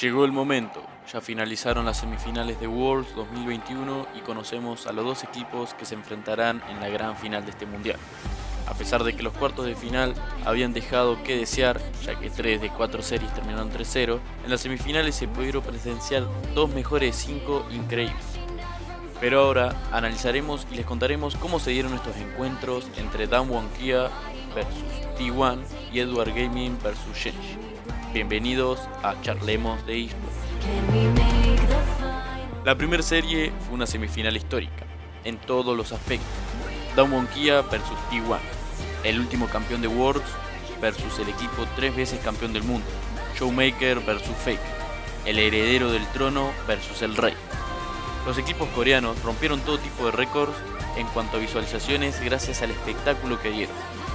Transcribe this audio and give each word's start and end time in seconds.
Llegó 0.00 0.24
el 0.24 0.32
momento, 0.32 0.82
ya 1.12 1.20
finalizaron 1.20 1.84
las 1.84 1.98
semifinales 1.98 2.58
de 2.58 2.66
Worlds 2.66 3.14
2021 3.14 4.08
y 4.16 4.22
conocemos 4.22 4.88
a 4.88 4.92
los 4.92 5.04
dos 5.04 5.22
equipos 5.22 5.72
que 5.74 5.84
se 5.84 5.94
enfrentarán 5.94 6.60
en 6.68 6.80
la 6.80 6.88
gran 6.88 7.16
final 7.16 7.44
de 7.44 7.52
este 7.52 7.64
mundial. 7.64 7.96
A 8.66 8.74
pesar 8.74 9.04
de 9.04 9.14
que 9.14 9.22
los 9.22 9.32
cuartos 9.34 9.66
de 9.66 9.76
final 9.76 10.14
habían 10.44 10.72
dejado 10.72 11.22
que 11.22 11.36
desear, 11.36 11.80
ya 12.02 12.18
que 12.18 12.28
3 12.28 12.60
de 12.60 12.70
4 12.70 13.02
series 13.02 13.32
terminaron 13.34 13.70
3-0, 13.70 14.18
en 14.44 14.50
las 14.50 14.62
semifinales 14.62 15.14
se 15.14 15.28
pudieron 15.28 15.62
presenciar 15.62 16.26
dos 16.56 16.70
mejores 16.70 17.14
5 17.14 17.68
increíbles. 17.70 18.24
Pero 19.20 19.42
ahora 19.42 19.76
analizaremos 19.92 20.66
y 20.72 20.74
les 20.74 20.86
contaremos 20.86 21.36
cómo 21.36 21.60
se 21.60 21.70
dieron 21.70 21.94
estos 21.94 22.16
encuentros 22.16 22.88
entre 22.96 23.28
Dan 23.28 23.48
Kia 23.78 24.10
versus 24.56 24.82
T1 25.16 25.58
y 25.92 26.00
Edward 26.00 26.30
Gaming 26.34 26.76
versus 26.82 27.16
Shenji. 27.16 27.73
Bienvenidos 28.14 28.78
a 29.02 29.20
Charlemos 29.22 29.84
de 29.86 30.04
eSports. 30.04 30.36
La 32.64 32.76
primera 32.76 33.02
serie 33.02 33.52
fue 33.66 33.74
una 33.74 33.88
semifinal 33.88 34.36
histórica, 34.36 34.86
en 35.24 35.36
todos 35.36 35.76
los 35.76 35.90
aspectos. 35.90 36.28
Dawn 36.94 37.26
Kia 37.34 37.62
versus 37.62 37.98
T1, 38.12 38.38
el 39.02 39.18
último 39.18 39.48
campeón 39.48 39.82
de 39.82 39.88
Worlds 39.88 40.30
versus 40.80 41.18
el 41.18 41.28
equipo 41.28 41.66
tres 41.74 41.96
veces 41.96 42.20
campeón 42.20 42.52
del 42.52 42.62
mundo, 42.62 42.86
Showmaker 43.36 43.98
versus 43.98 44.36
Fake, 44.44 44.60
el 45.26 45.40
heredero 45.40 45.90
del 45.90 46.06
trono 46.12 46.52
versus 46.68 47.02
el 47.02 47.16
rey. 47.16 47.34
Los 48.24 48.38
equipos 48.38 48.68
coreanos 48.76 49.20
rompieron 49.24 49.58
todo 49.62 49.78
tipo 49.78 50.04
de 50.06 50.12
récords 50.12 50.54
en 50.96 51.08
cuanto 51.08 51.36
a 51.36 51.40
visualizaciones 51.40 52.20
gracias 52.20 52.62
al 52.62 52.70
espectáculo 52.70 53.42
que 53.42 53.50
dieron. 53.50 53.74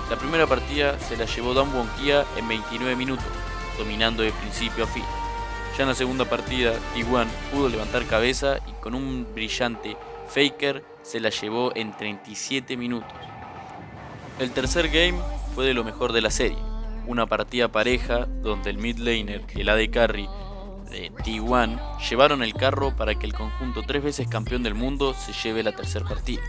La 0.10 0.16
primera 0.16 0.48
partida 0.48 0.98
se 1.00 1.18
la 1.18 1.26
llevó 1.26 1.54
Dan 1.54 1.70
Kia 2.00 2.26
en 2.38 2.48
29 2.48 2.96
minutos, 2.96 3.28
dominando 3.80 4.22
de 4.22 4.32
principio 4.32 4.84
a 4.84 4.88
fin. 4.88 5.04
Ya 5.76 5.84
en 5.84 5.90
la 5.90 5.96
segunda 5.96 6.26
partida, 6.26 6.74
T1 6.94 7.26
pudo 7.52 7.70
levantar 7.70 8.06
cabeza 8.06 8.58
y 8.68 8.74
con 8.82 8.94
un 8.94 9.26
brillante 9.34 9.98
Faker 10.28 10.84
se 11.02 11.20
la 11.20 11.30
llevó 11.30 11.72
en 11.76 11.96
37 11.96 12.78
minutos. 12.78 13.14
El 14.40 14.52
tercer 14.52 14.90
game 14.90 15.18
fue 15.56 15.66
de 15.66 15.74
lo 15.74 15.84
mejor 15.84 16.14
de 16.14 16.22
la 16.22 16.30
serie, 16.30 16.60
una 17.08 17.26
partida 17.26 17.70
pareja 17.70 18.26
donde 18.26 18.70
el 18.70 18.78
mid 18.78 18.98
laner 18.98 19.44
y 19.56 19.62
el 19.62 19.70
AD 19.70 19.90
carry 19.90 20.30
de 20.90 21.12
T1 21.12 22.00
llevaron 22.10 22.44
el 22.44 22.54
carro 22.54 22.96
para 22.96 23.16
que 23.16 23.26
el 23.26 23.34
conjunto 23.34 23.82
tres 23.86 24.04
veces 24.04 24.28
campeón 24.28 24.64
del 24.64 24.76
mundo 24.76 25.14
se 25.14 25.34
lleve 25.34 25.64
la 25.64 25.72
tercera 25.72 26.06
partida. 26.06 26.42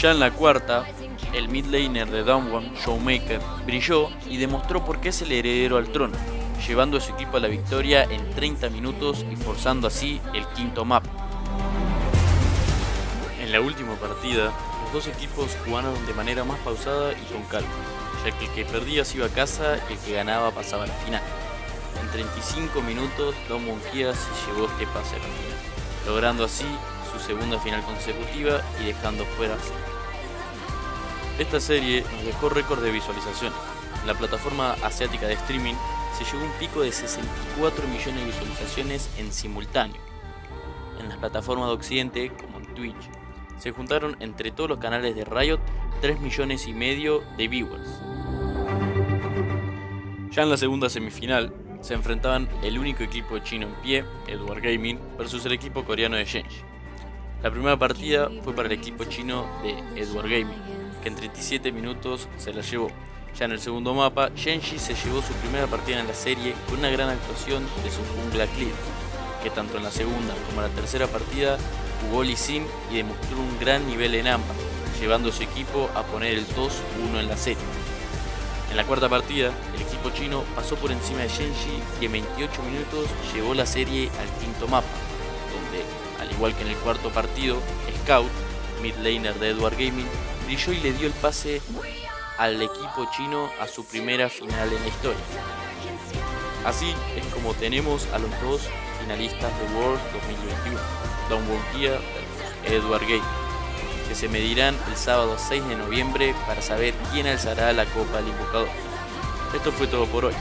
Ya 0.00 0.10
en 0.10 0.20
la 0.20 0.32
cuarta, 0.32 0.86
el 1.34 1.48
mid 1.48 1.66
laner 1.66 2.10
de 2.10 2.22
Damwon, 2.22 2.74
Showmaker, 2.74 3.40
brilló 3.66 4.08
y 4.28 4.36
demostró 4.36 4.84
por 4.84 5.00
qué 5.00 5.08
es 5.08 5.22
el 5.22 5.32
heredero 5.32 5.76
al 5.76 5.90
trono, 5.90 6.16
llevando 6.66 6.96
a 6.96 7.00
su 7.00 7.12
equipo 7.12 7.36
a 7.36 7.40
la 7.40 7.48
victoria 7.48 8.04
en 8.04 8.30
30 8.30 8.70
minutos 8.70 9.26
y 9.30 9.36
forzando 9.36 9.88
así 9.88 10.20
el 10.32 10.46
quinto 10.48 10.84
map. 10.84 11.04
En 13.40 13.50
la 13.50 13.60
última 13.60 13.94
partida, 13.96 14.52
los 14.84 14.92
dos 14.92 15.06
equipos 15.08 15.56
jugaron 15.64 15.94
de 16.06 16.14
manera 16.14 16.44
más 16.44 16.58
pausada 16.60 17.12
y 17.12 17.32
con 17.32 17.42
calma, 17.44 17.68
ya 18.24 18.30
que 18.38 18.44
el 18.46 18.50
que 18.52 18.64
perdía 18.64 19.04
se 19.04 19.18
iba 19.18 19.26
a 19.26 19.30
casa 19.30 19.78
y 19.90 19.94
el 19.94 19.98
que 19.98 20.14
ganaba 20.14 20.52
pasaba 20.52 20.84
a 20.84 20.86
la 20.86 20.94
final. 20.94 21.22
En 22.00 22.10
35 22.10 22.80
minutos, 22.82 23.34
Don 23.48 23.64
Kia 23.92 24.14
se 24.14 24.30
llevó 24.46 24.66
este 24.66 24.86
pase 24.86 25.16
a 25.16 25.18
la 25.18 25.24
final, 25.24 25.58
logrando 26.06 26.44
así 26.44 26.66
su 27.12 27.18
segunda 27.18 27.58
final 27.58 27.82
consecutiva 27.82 28.60
y 28.80 28.86
dejando 28.86 29.24
fuera 29.36 29.54
Esta 31.38 31.58
serie 31.58 32.02
nos 32.02 32.24
dejó 32.24 32.48
récord 32.48 32.80
de 32.80 32.92
visualizaciones. 32.92 33.58
En 34.02 34.06
la 34.06 34.14
plataforma 34.14 34.74
asiática 34.84 35.26
de 35.26 35.34
streaming 35.34 35.74
se 36.16 36.24
llegó 36.24 36.44
a 36.44 36.46
un 36.46 36.58
pico 36.60 36.82
de 36.82 36.92
64 36.92 37.88
millones 37.88 38.20
de 38.20 38.26
visualizaciones 38.26 39.10
en 39.18 39.32
simultáneo. 39.32 40.00
En 41.00 41.08
las 41.08 41.18
plataformas 41.18 41.68
de 41.68 41.74
Occidente, 41.74 42.32
como 42.40 42.58
en 42.58 42.72
Twitch, 42.74 43.10
se 43.58 43.72
juntaron 43.72 44.16
entre 44.20 44.52
todos 44.52 44.70
los 44.70 44.78
canales 44.78 45.16
de 45.16 45.24
Riot 45.24 45.58
3 46.00 46.20
millones 46.20 46.68
y 46.68 46.72
medio 46.72 47.24
de 47.36 47.48
viewers. 47.48 48.00
Ya 50.30 50.42
en 50.42 50.50
la 50.50 50.56
segunda 50.56 50.88
semifinal, 50.88 51.52
se 51.80 51.94
enfrentaban 51.94 52.48
el 52.62 52.78
único 52.78 53.02
equipo 53.02 53.38
chino 53.40 53.66
en 53.66 53.74
pie, 53.82 54.04
Edward 54.28 54.62
Gaming, 54.62 55.00
versus 55.18 55.44
el 55.46 55.52
equipo 55.52 55.84
coreano 55.84 56.16
de 56.16 56.24
Shenji. 56.24 56.60
La 57.42 57.50
primera 57.50 57.78
partida 57.78 58.30
fue 58.42 58.54
para 58.54 58.68
el 58.68 58.72
equipo 58.72 59.04
chino 59.04 59.46
de 59.62 60.00
Edward 60.00 60.28
Gaming, 60.28 60.73
que 61.04 61.10
en 61.10 61.16
37 61.16 61.70
minutos 61.70 62.28
se 62.38 62.54
la 62.54 62.62
llevó. 62.62 62.88
Ya 63.38 63.44
en 63.44 63.52
el 63.52 63.60
segundo 63.60 63.92
mapa, 63.92 64.30
Shenji 64.34 64.78
se 64.78 64.94
llevó 64.94 65.20
su 65.20 65.34
primera 65.34 65.66
partida 65.66 66.00
en 66.00 66.08
la 66.08 66.14
serie 66.14 66.54
con 66.66 66.78
una 66.78 66.88
gran 66.88 67.10
actuación 67.10 67.62
de 67.84 67.90
su 67.90 68.00
jungla 68.14 68.46
Clear, 68.46 68.72
que 69.42 69.50
tanto 69.50 69.76
en 69.76 69.84
la 69.84 69.90
segunda 69.90 70.34
como 70.48 70.62
en 70.62 70.68
la 70.70 70.74
tercera 70.74 71.06
partida 71.06 71.58
jugó 72.00 72.24
Lee 72.24 72.36
Sin 72.36 72.64
y 72.90 72.96
demostró 72.96 73.36
un 73.38 73.58
gran 73.60 73.86
nivel 73.86 74.14
en 74.14 74.28
ambas, 74.28 74.56
llevando 74.98 75.28
a 75.28 75.32
su 75.32 75.42
equipo 75.42 75.90
a 75.94 76.04
poner 76.04 76.38
el 76.38 76.46
2-1 76.46 77.20
en 77.20 77.28
la 77.28 77.36
serie. 77.36 77.64
En 78.70 78.78
la 78.78 78.84
cuarta 78.84 79.08
partida, 79.10 79.52
el 79.74 79.82
equipo 79.82 80.08
chino 80.10 80.42
pasó 80.56 80.74
por 80.76 80.90
encima 80.90 81.20
de 81.20 81.28
Shenji 81.28 81.82
y 82.00 82.06
en 82.06 82.12
28 82.12 82.62
minutos 82.62 83.08
llevó 83.34 83.52
la 83.52 83.66
serie 83.66 84.08
al 84.20 84.40
quinto 84.40 84.66
mapa, 84.68 84.88
donde 85.52 85.84
al 86.18 86.32
igual 86.32 86.56
que 86.56 86.62
en 86.62 86.68
el 86.68 86.76
cuarto 86.76 87.10
partido, 87.10 87.58
Scout, 88.02 88.30
mid 88.80 88.94
laner 89.02 89.34
de 89.34 89.50
Edward 89.50 89.76
Gaming, 89.76 90.08
brilló 90.44 90.72
y 90.72 90.80
le 90.80 90.92
dio 90.92 91.06
el 91.06 91.12
pase 91.14 91.60
al 92.38 92.60
equipo 92.60 93.08
chino 93.16 93.50
a 93.60 93.66
su 93.66 93.84
primera 93.86 94.28
final 94.28 94.72
en 94.72 94.80
la 94.80 94.88
historia. 94.88 95.20
Así 96.64 96.94
es 97.16 97.24
como 97.32 97.54
tenemos 97.54 98.06
a 98.12 98.18
los 98.18 98.30
dos 98.40 98.62
finalistas 99.00 99.52
de 99.58 99.76
World 99.76 100.00
2021, 100.12 100.80
Don 101.28 101.42
Wonkia 101.48 101.98
y 102.66 102.72
Edward 102.72 103.02
Gaming, 103.02 103.22
que 104.08 104.14
se 104.14 104.28
medirán 104.28 104.76
el 104.88 104.96
sábado 104.96 105.36
6 105.38 105.68
de 105.68 105.76
noviembre 105.76 106.34
para 106.46 106.62
saber 106.62 106.94
quién 107.12 107.26
alzará 107.26 107.72
la 107.72 107.84
Copa 107.86 108.16
del 108.18 108.28
Invocador. 108.28 108.68
Esto 109.54 109.72
fue 109.72 109.86
todo 109.86 110.06
por 110.06 110.24
hoy. 110.24 110.34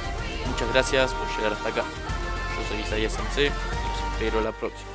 Muchas 0.47 0.71
gracias 0.71 1.13
por 1.13 1.27
llegar 1.37 1.53
hasta 1.53 1.69
acá. 1.69 1.83
Yo 1.83 2.69
soy 2.69 2.81
Isaías 2.81 3.13
Sanse 3.13 3.45
y 3.45 3.49
los 3.49 4.13
espero 4.13 4.41
la 4.41 4.51
próxima. 4.51 4.89